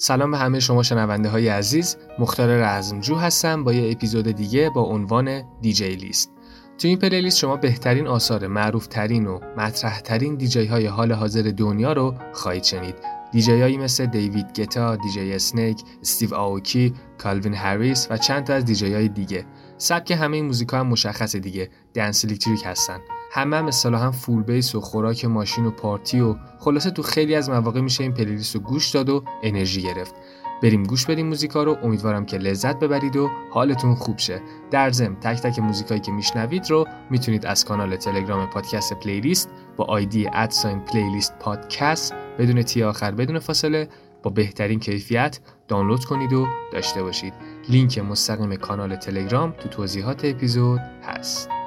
[0.00, 1.96] سلام به همه شما شنونده های عزیز.
[2.18, 3.64] مختار رزمجو هستم.
[3.64, 6.32] با یه اپیزود دیگه با عنوان دیجی لیست.
[6.78, 11.52] تو این پلیلیست شما بهترین آثار معروف ترین و مطرح ترین دیجی های حال حاضر
[11.56, 12.94] دنیا رو خواهید شنید.
[13.32, 18.64] دیجی هایی مثل دیوید گتا، دیجی اسنیک، استیو آوکی، کالوین هریس و چند تا از
[18.64, 19.44] دیجی های دیگه.
[19.78, 21.70] سبک همه این موزیکا هم مشخص دیگه.
[21.94, 22.98] دنس الکتریک هستن.
[23.30, 27.50] همه هم اصطلاحا فول بیس و خوراک ماشین و پارتی و خلاصه تو خیلی از
[27.50, 30.14] مواقع میشه این پلیلیست رو گوش داد و انرژی گرفت.
[30.62, 34.42] بریم گوش بدیم موزیکا رو امیدوارم که لذت ببرید و حالتون خوب شه.
[34.70, 39.84] در ضمن تک تک موزیکایی که میشنوید رو می‌تونید از کانال تلگرام پادکست پلیلیست با
[39.84, 43.88] آیدی ادساین پلیلیست پادکست بدون تی آخر بدون فاصله
[44.22, 47.32] با بهترین کیفیت دانلود کنید و داشته باشید.
[47.68, 51.57] لینک مستقیم کانال تلگرام تو توضیحات اپیزود هست.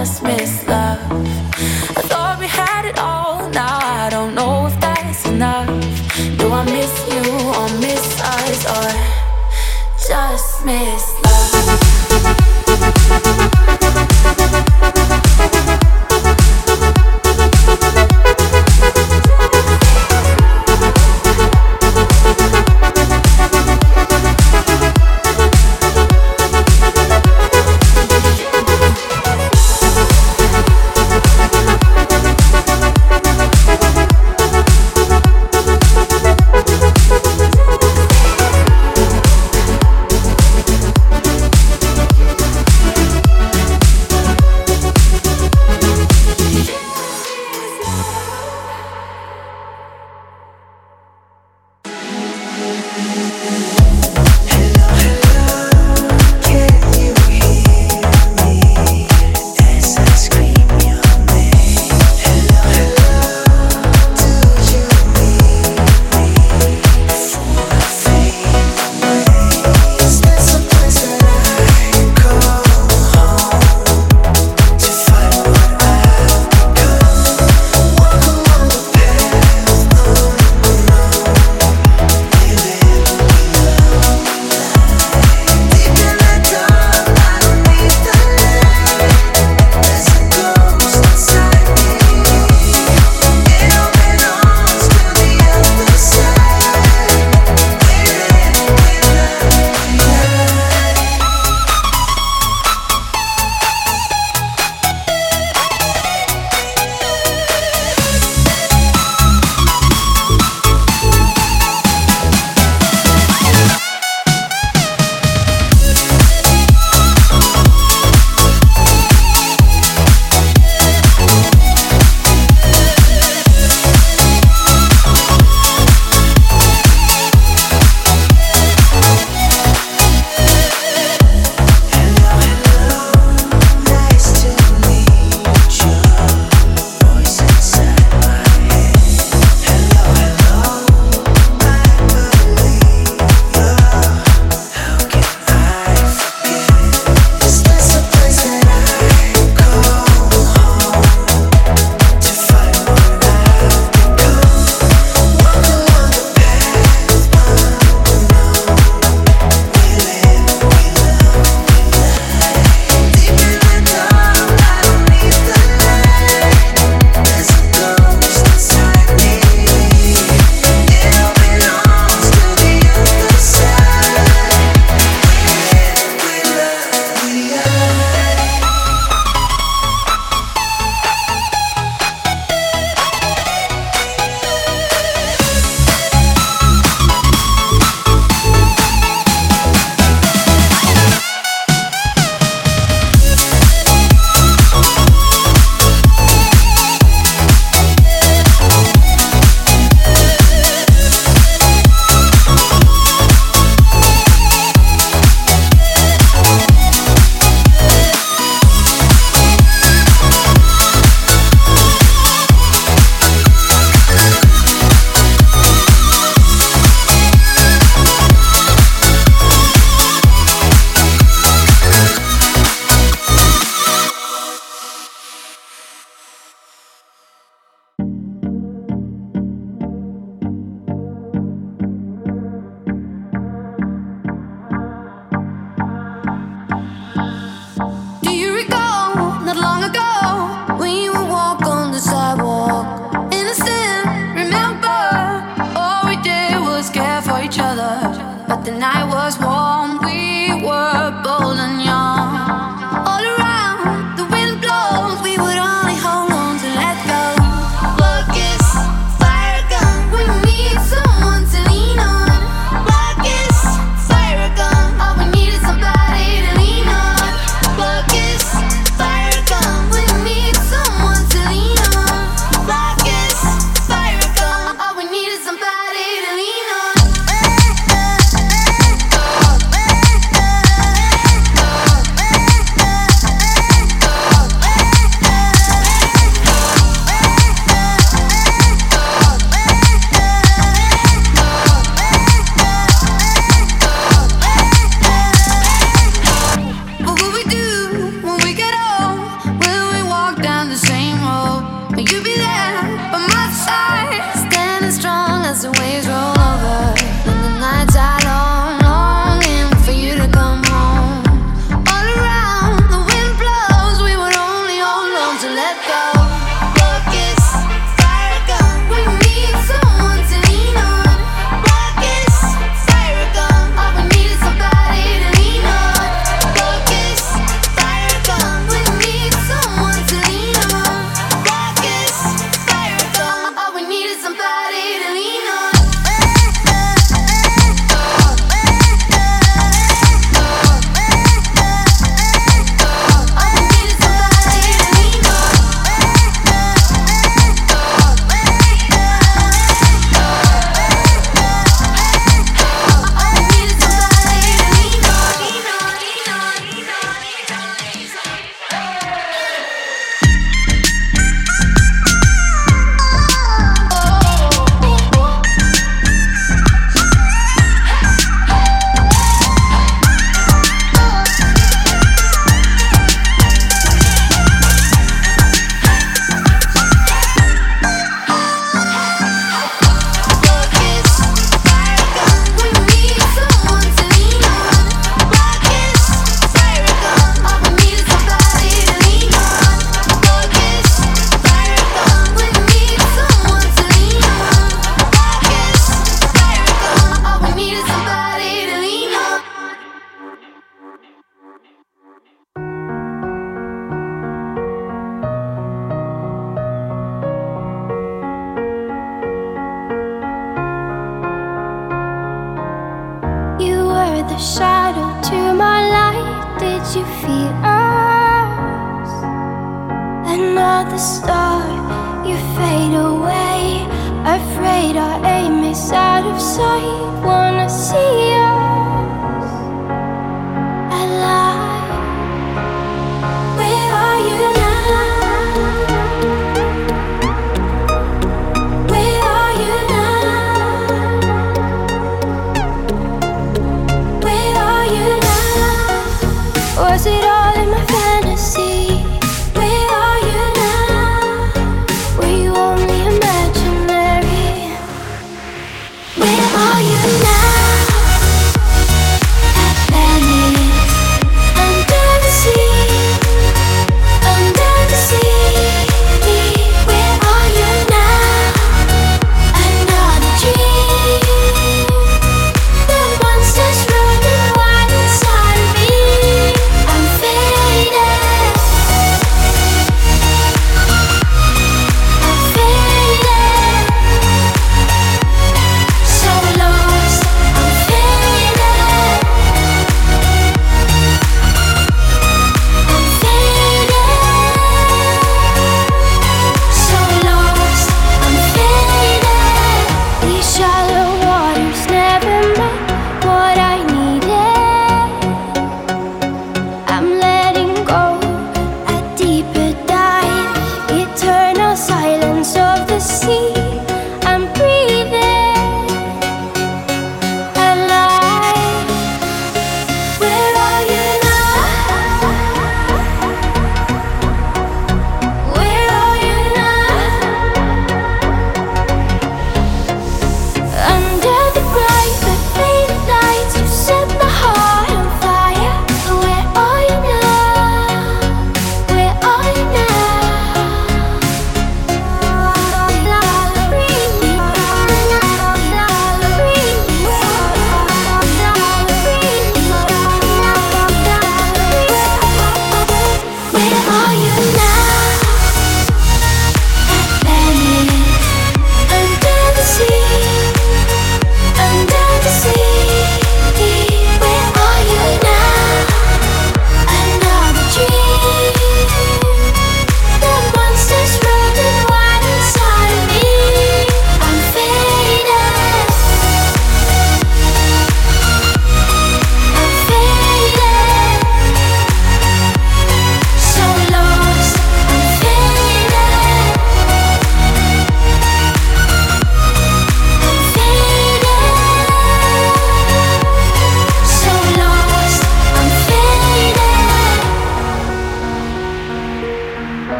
[0.00, 0.69] just miss.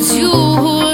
[0.00, 0.30] it's you.
[0.30, 0.89] who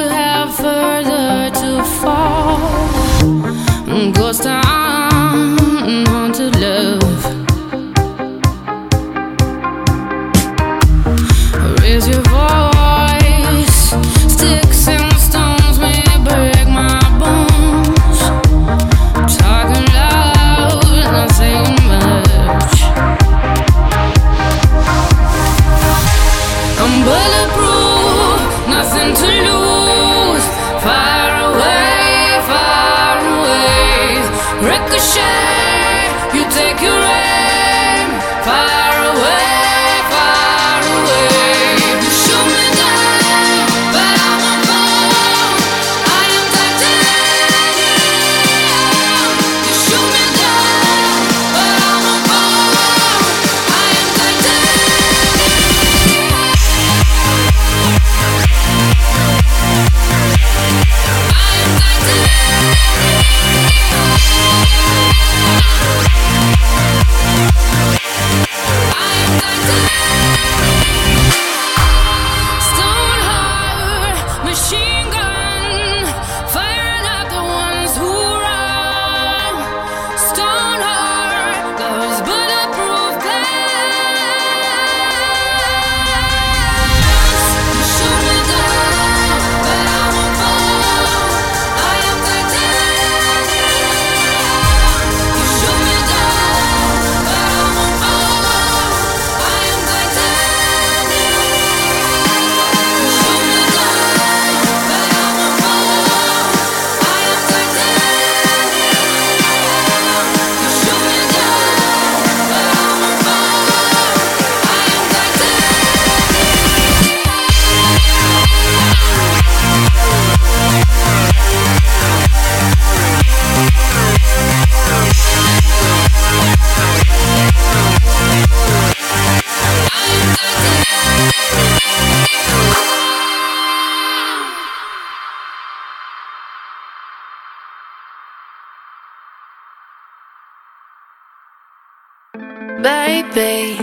[143.37, 143.77] Baby,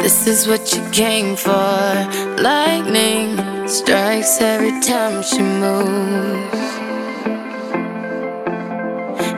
[0.00, 1.48] this is what you came for.
[2.42, 6.54] Lightning strikes every time she moves.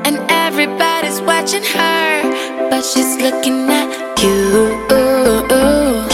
[0.09, 4.75] And everybody's watching her, but she's looking at you.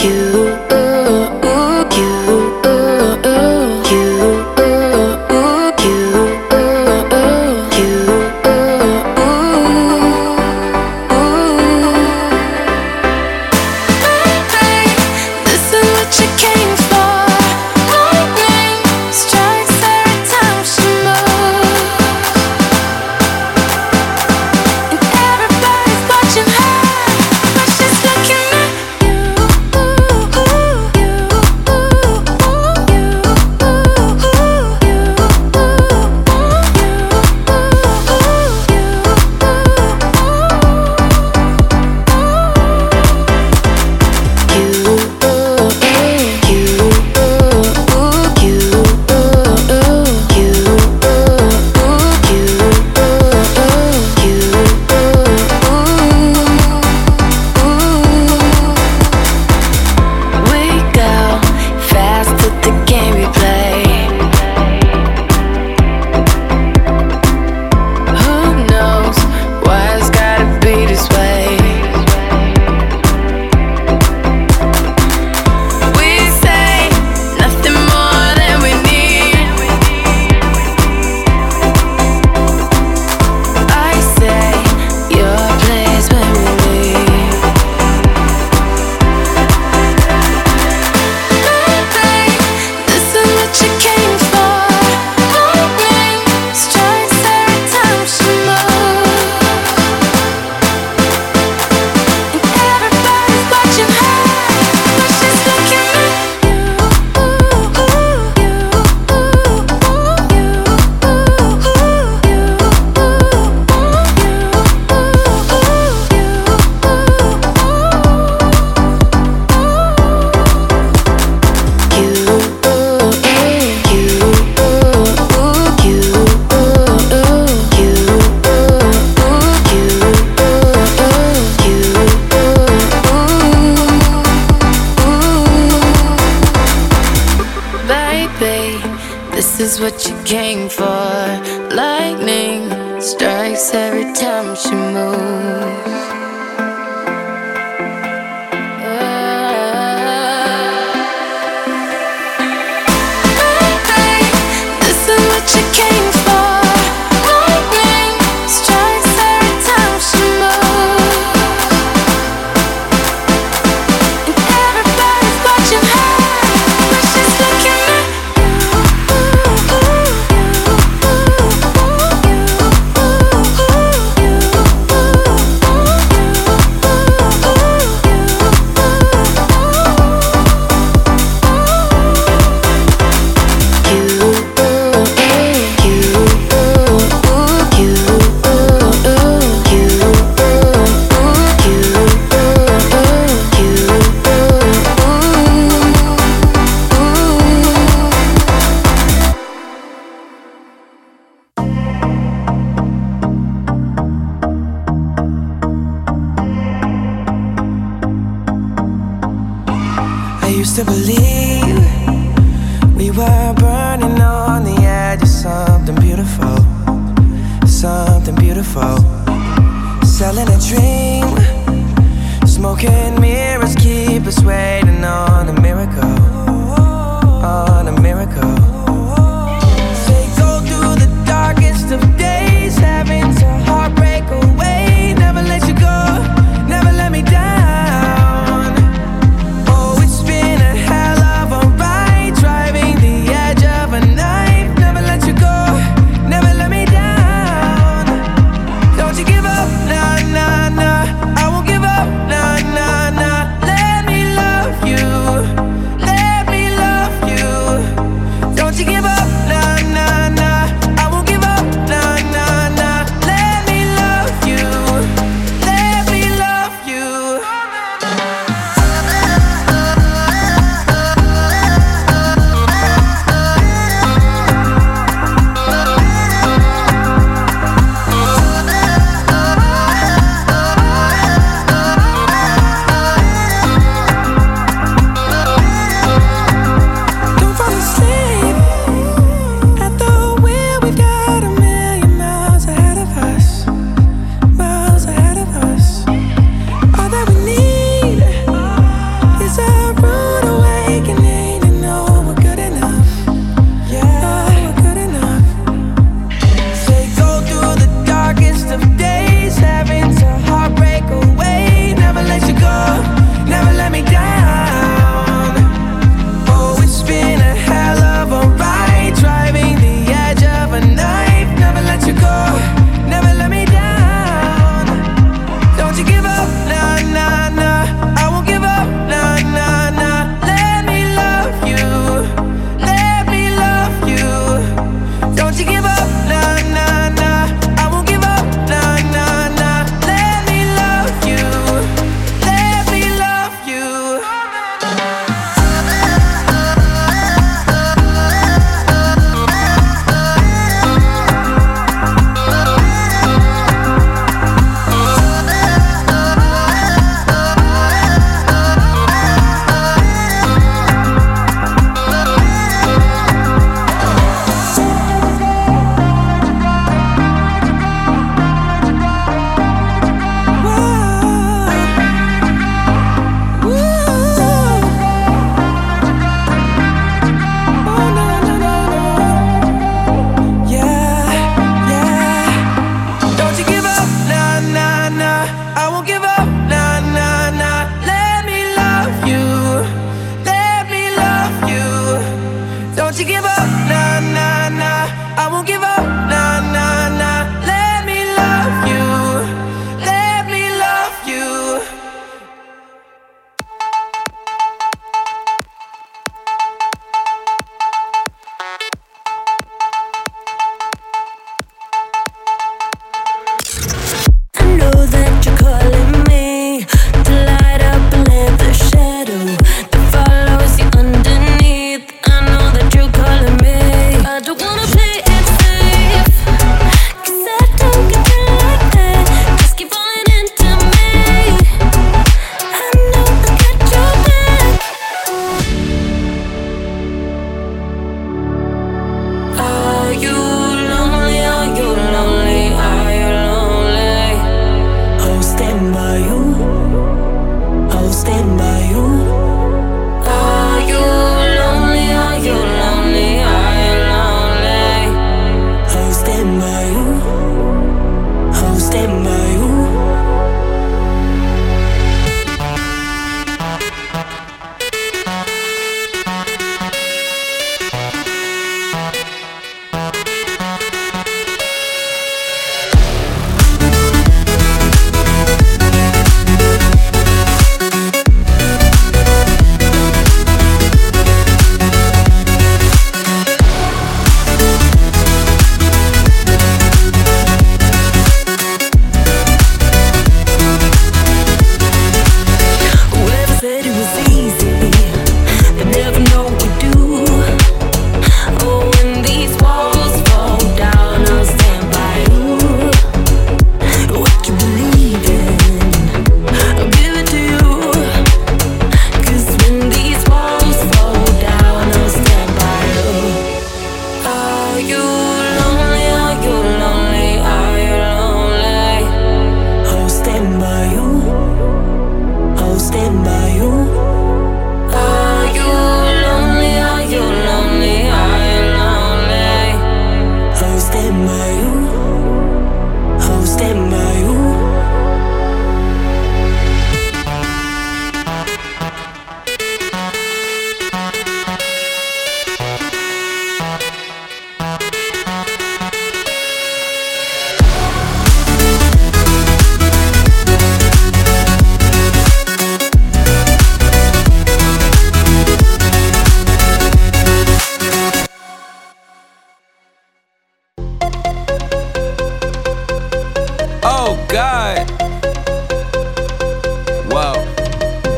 [0.03, 0.66] you.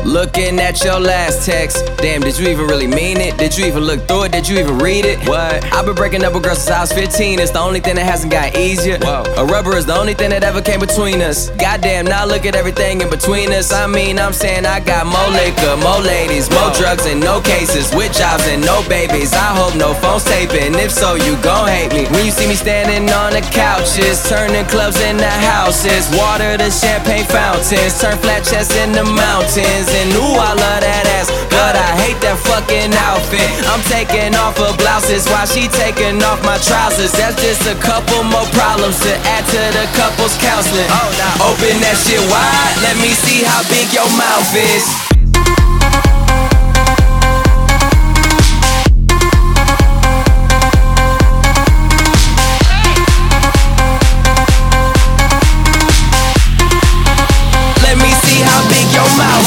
[0.04, 1.84] Looking at your last text.
[1.98, 3.36] Damn, did you even really mean it?
[3.36, 4.32] Did you even look through it?
[4.32, 5.18] Did you even read it?
[5.28, 5.62] What?
[5.72, 7.38] I've been breaking up with girls since I was 15.
[7.38, 8.98] It's the only thing that hasn't got easier.
[8.98, 9.24] Whoa.
[9.36, 11.50] A rubber is the only thing that ever came between us.
[11.60, 13.72] Goddamn, now look at everything in between us.
[13.72, 17.94] I mean, I'm saying I got more liquor, more ladies, more drugs, and no cases.
[17.94, 19.34] With jobs and no babies.
[19.34, 20.74] I hope no phones taping.
[20.80, 22.08] If so, you gon' hate me.
[22.08, 27.26] When you see me standing on the couches, turning clubs into houses, water to champagne
[27.26, 31.28] fountains, turn flat chests into mountains and ooh, I love that ass.
[31.52, 33.44] But I hate that fucking outfit.
[33.68, 37.12] I'm taking off her blouses while she taking off my trousers.
[37.12, 40.88] That's just a couple more problems to add to the couple's counseling.
[40.88, 42.76] Oh, now open that shit wide.
[42.80, 45.19] Let me see how big your mouth is.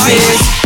[0.05, 0.62] this is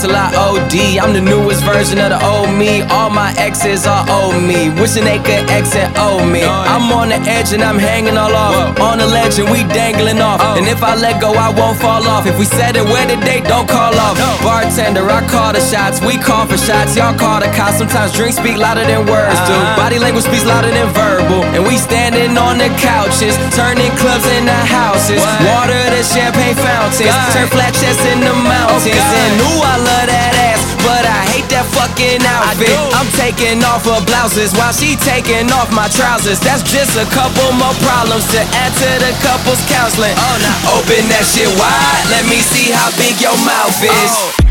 [0.00, 1.02] till I OD.
[1.02, 2.82] I'm the newest version of the old me.
[2.94, 4.70] All my exes are old me.
[4.78, 6.46] Wishing they could exit old me.
[6.46, 8.78] I'm on the edge and I'm hanging all off.
[8.78, 10.40] On the ledge and we dangling off.
[10.58, 12.26] And if I let go, I won't fall off.
[12.26, 14.14] If we said it where the date, don't call off.
[14.42, 16.00] Bartender, I call the shots.
[16.00, 16.94] We call for shots.
[16.94, 17.78] Y'all call the cops.
[17.78, 19.54] Sometimes drinks speak louder than words do.
[19.54, 19.82] Uh-huh.
[19.82, 21.42] Body language speaks louder than verbal.
[21.58, 25.22] And we standing on the couches, turning clubs into houses.
[25.42, 27.14] Water the champagne fountains.
[27.34, 28.86] Turn flat chests in the mountains.
[28.86, 32.72] Oh, and ooh, I that ass, but I hate that fucking outfit.
[32.92, 36.40] I'm taking off her blouses while she taking off my trousers.
[36.40, 40.14] That's just a couple more problems to add to the couple's counseling.
[40.16, 42.04] Oh, now uh, open that shit wide.
[42.12, 44.12] Let me see how big your mouth is.
[44.12, 44.48] Oh.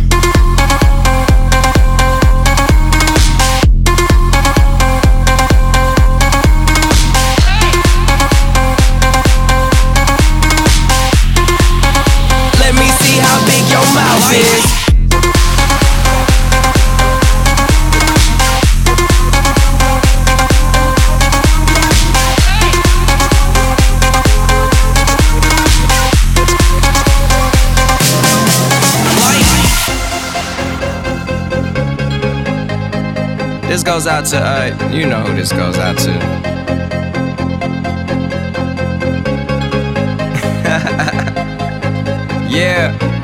[33.88, 36.12] Goes out to, uh, you know who this goes out to.
[42.50, 43.17] yeah.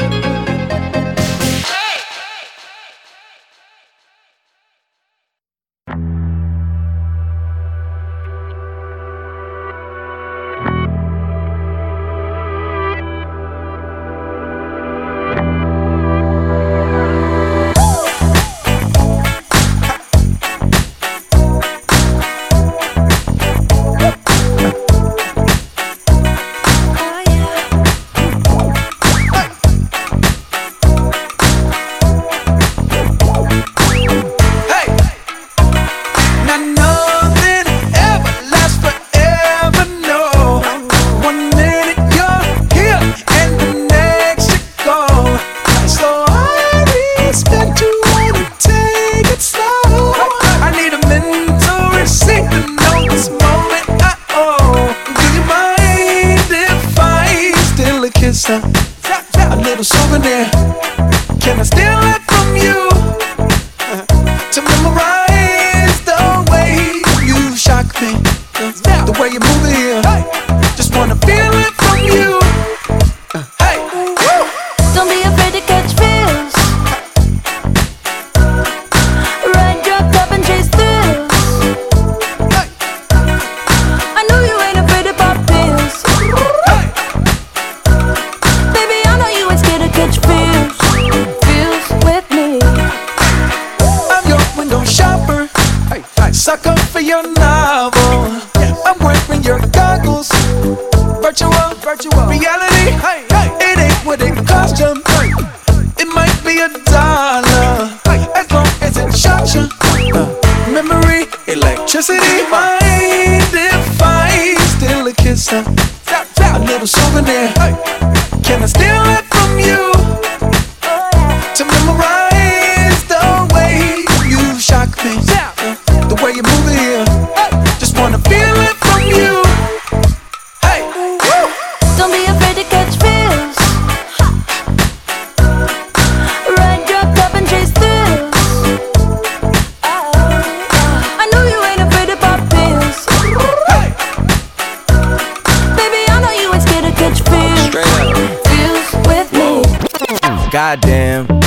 [150.54, 151.26] Goddamn,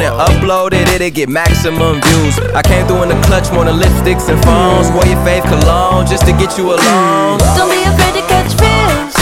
[0.00, 2.38] and upload it, it'll get maximum views.
[2.54, 4.90] I came through in the clutch more than lipsticks and phones.
[4.92, 7.38] Wore your fave cologne just to get you alone.
[7.56, 9.14] Don't be afraid to catch feels.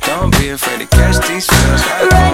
[0.00, 2.33] Don't be afraid to catch these feels.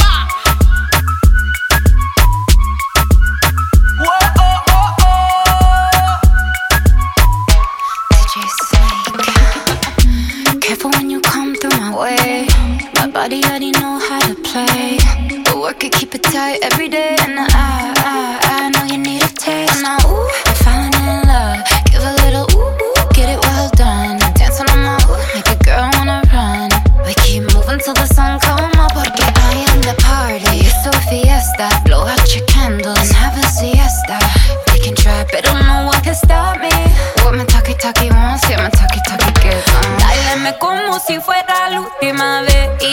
[13.21, 14.97] Body already know how to play.
[15.45, 17.15] But work it, keep it tight every day.
[17.19, 18.00] And I,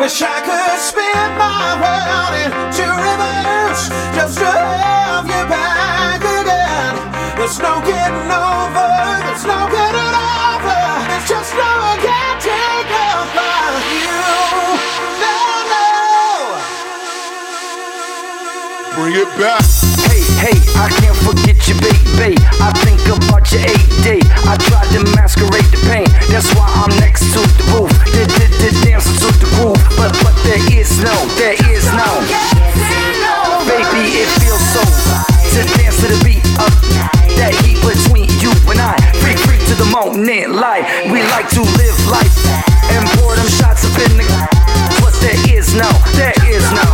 [0.00, 6.98] Wish I could spin my world into reverse just to have you back again.
[7.38, 8.90] There's no getting over,
[9.22, 10.82] there's no getting over,
[11.14, 13.54] it's just no I can't take over
[13.94, 14.18] you.
[15.22, 15.38] No,
[15.72, 15.86] no.
[18.98, 19.62] Bring it back.
[20.10, 22.34] Hey, hey, I can't forget you, baby.
[22.58, 24.20] I think about your eight day.
[24.42, 27.94] I tried to masquerade the pain, that's why I'm next to the roof.
[30.44, 32.20] There is no, there is no.
[33.64, 34.84] Baby, it feels so
[35.56, 36.70] to dance to the beat of
[37.40, 38.94] that heat between you and I.
[39.24, 40.84] Freak, freak to the moment, life.
[41.10, 42.36] We like to live life
[42.92, 44.24] and pour them shots up in the.
[45.00, 46.93] But there is no, there is no.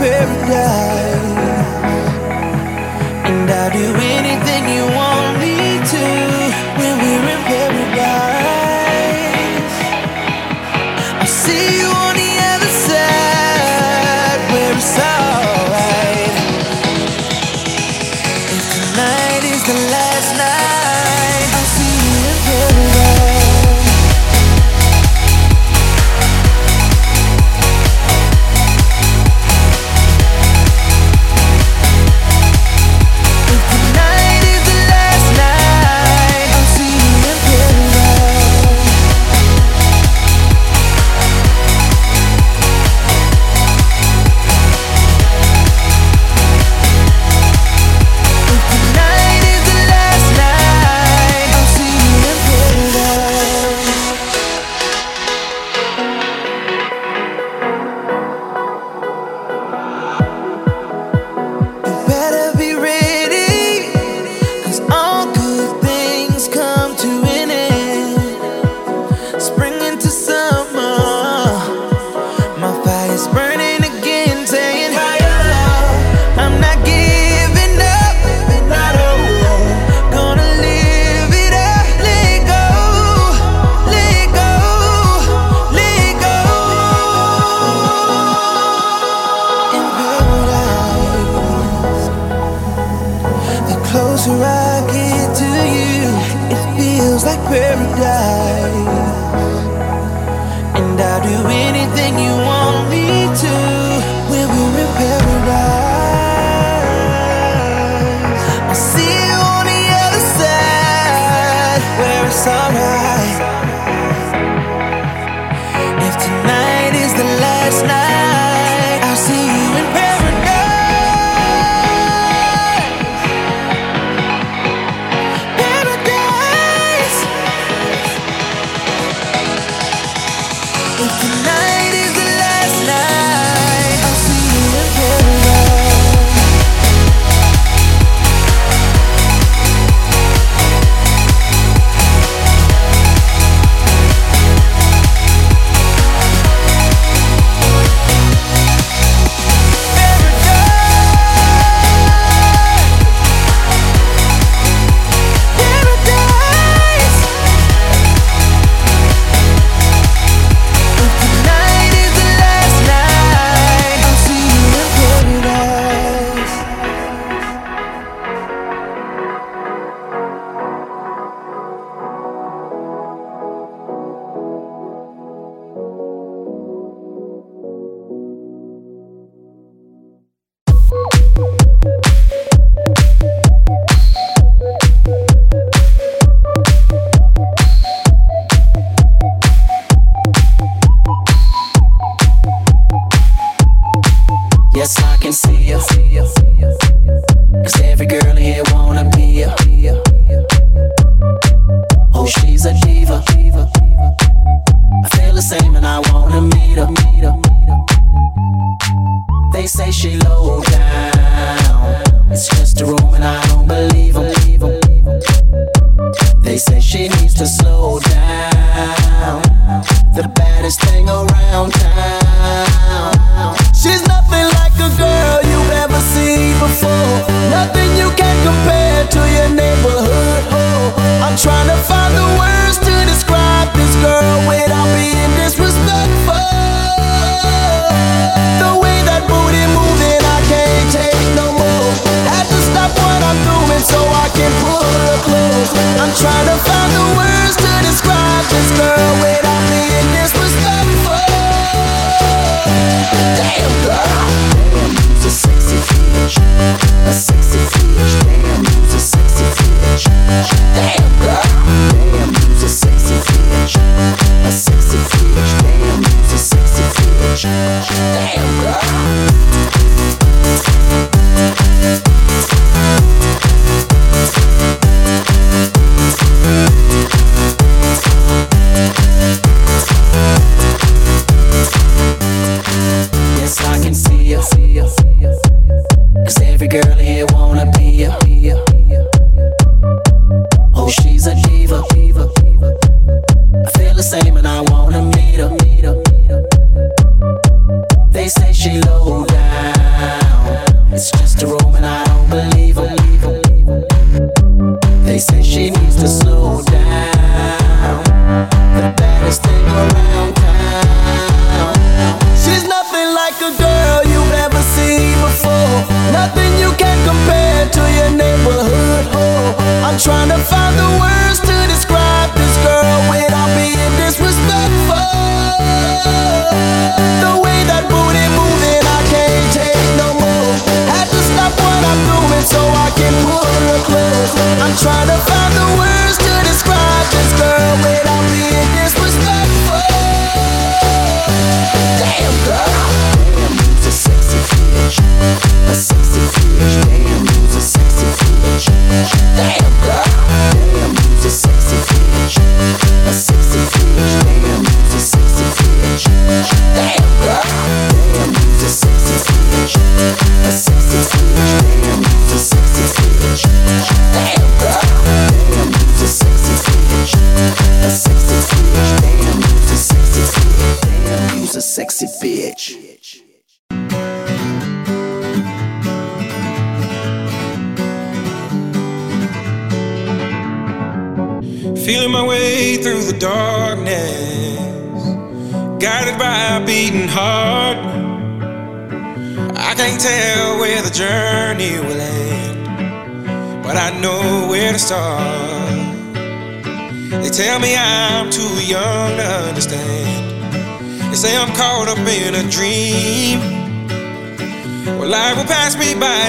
[0.00, 1.36] paradise,
[3.28, 4.09] and I do it.
[94.00, 96.00] closer I get to you,
[96.56, 98.88] it feels like paradise.
[100.78, 101.38] And I'll do
[101.68, 102.39] anything you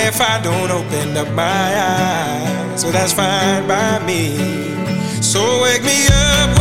[0.08, 2.82] if I don't open up my eyes.
[2.82, 4.38] So that's fine by me.
[5.22, 6.61] So wake me up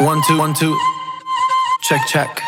[0.00, 0.76] One, two, one, two.
[1.82, 2.40] Check, check.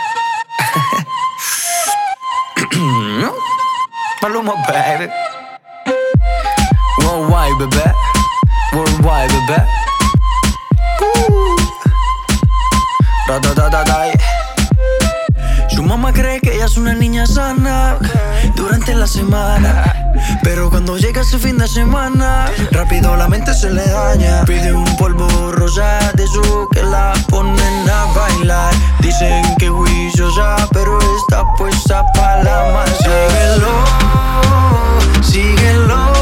[4.22, 5.12] Maluma, baby.
[6.98, 7.90] Worldwide, baby.
[8.72, 9.30] Worldwide.
[11.02, 11.56] Ooh.
[13.28, 14.12] Da, da, da, da, da.
[15.68, 17.98] Su mamá cree que ella es una niña sana
[18.56, 19.91] durante la semana.
[20.42, 24.44] Pero cuando llega ese fin de semana, rápido la mente se le daña.
[24.44, 28.74] Pide un polvo rosa de su que la ponen a bailar.
[29.00, 32.94] Dicen que juiciosa, pero está puesta para la masa.
[35.22, 36.21] Síguelo, síguelo.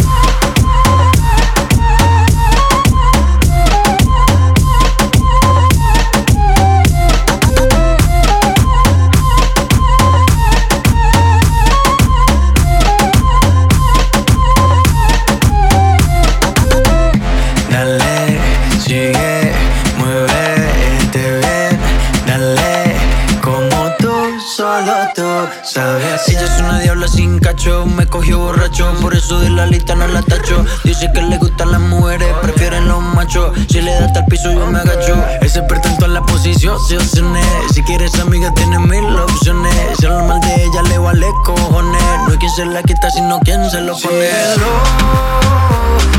[29.41, 30.65] De la lista no la tacho.
[30.83, 33.51] Dice que le gustan las mujeres, prefieren los machos.
[33.69, 35.15] Si le da hasta el piso, yo me agacho.
[35.41, 37.45] Es experta en todas las posiciones.
[37.73, 39.73] Si quieres amiga, tiene mil opciones.
[39.99, 42.01] Si habla mal de ella, le vale cojones.
[42.25, 44.29] No hay quien se la quita, sino quien se lo pone.
[44.29, 44.71] Síguelo,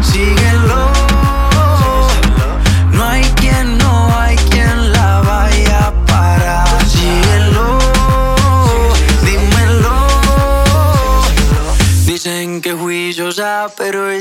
[0.02, 1.11] síguelo.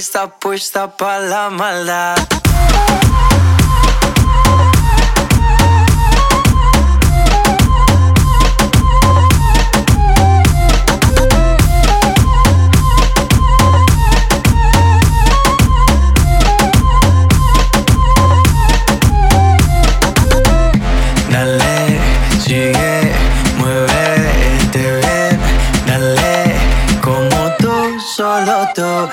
[0.02, 2.16] Está puesta para la maldad.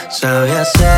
[0.07, 0.98] Tú hacer.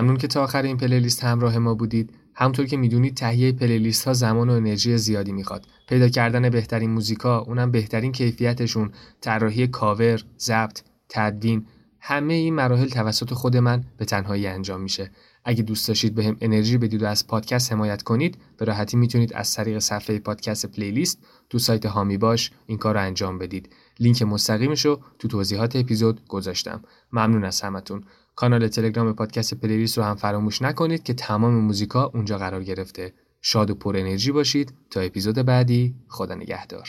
[0.00, 2.12] ممنون که تا آخر این پلیلیست همراه ما بودید.
[2.34, 5.66] همطور که می‌دونید تهیه پلیلیست ها زمان و انرژی زیادی می‌خواد.
[5.88, 11.66] پیدا کردن بهترین موزیکا، اونم بهترین کیفیتشون، طراحی کاور، ضبط، تدوین،
[12.00, 15.10] همه این مراحل توسط خود من به تنهایی انجام میشه.
[15.44, 19.54] اگه دوست داشتید بهم انرژی بدید و از پادکست حمایت کنید، به راحتی می‌تونید از
[19.54, 21.18] طریق صفحه پادکست پلیلیست
[21.50, 23.72] تو سایت هامی باش این کار رو انجام بدید.
[23.98, 26.82] لینک مستقیمش رو تو توضیحات اپیزود گذاشتم.
[27.12, 28.04] ممنون از همتون.
[28.40, 33.12] کانال تلگرام پادکست پلیلیست رو هم فراموش نکنید که تمام موزیکا اونجا قرار گرفته.
[33.42, 36.88] شاد و پر انرژی باشید تا اپیزود بعدی خدا نگهدار.